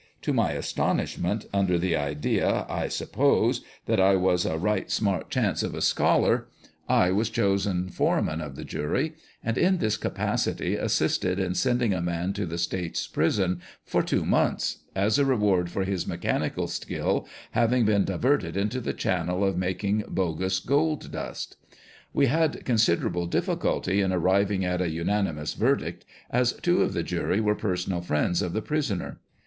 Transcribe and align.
To 0.23 0.33
my 0.33 0.53
astonishment, 0.53 1.45
under 1.53 1.77
the 1.77 1.95
idea,. 1.95 2.65
I 2.67 2.87
suppose, 2.87 3.61
that 3.85 3.99
I 3.99 4.15
was" 4.15 4.45
a 4.47 4.57
right 4.57 4.89
smart 4.89 5.29
chance 5.29 5.61
432 5.61 6.03
ALL 6.03 6.21
THE 6.21 6.25
YEAR 6.27 6.33
ROUND. 6.33 6.41
[October 6.41 6.53
10, 6.87 6.97
18G8.] 6.97 6.97
of 6.97 6.97
a 6.97 6.97
scholar," 6.97 6.97
I 7.05 7.11
was 7.11 7.29
chosen 7.29 7.89
foreman 7.89 8.41
of 8.41 8.55
the 8.55 8.63
jury, 8.65 9.13
and 9.43 9.57
in 9.59 9.77
this 9.77 9.97
capacity 9.97 10.75
assisted 10.75 11.37
in 11.37 11.53
sending 11.53 11.93
a 11.93 12.01
man 12.01 12.33
to 12.33 12.47
the 12.47 12.57
States 12.57 13.05
prison 13.05 13.61
for 13.85 14.01
two 14.01 14.25
months, 14.25 14.79
as 14.95 15.19
a 15.19 15.25
reward 15.25 15.69
for 15.69 15.83
his 15.83 16.07
mechanical 16.07 16.67
skill 16.67 17.27
having 17.51 17.85
been 17.85 18.03
diverted 18.03 18.57
into 18.57 18.81
the 18.81 18.93
channel 18.93 19.43
of 19.45 19.55
making 19.55 20.03
bogus 20.07 20.57
gold 20.59 21.11
dust. 21.11 21.57
"We 22.11 22.25
had 22.25 22.65
considerable 22.65 23.27
difficulty 23.27 24.01
in 24.01 24.11
arriving 24.11 24.65
at 24.65 24.81
a 24.81 24.89
unanimous 24.89 25.53
verdict, 25.53 26.05
as 26.31 26.53
two 26.53 26.81
of 26.81 26.93
the 26.93 27.03
jury 27.03 27.39
were 27.39 27.53
personal 27.53 28.01
friends 28.01 28.41
of 28.41 28.53
the 28.53 28.63
prisoner. 28.63 29.19